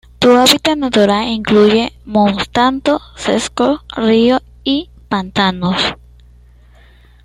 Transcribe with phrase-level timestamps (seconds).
[0.19, 5.75] Su hábitat natural incluye montanos secos, ríos y pantanos.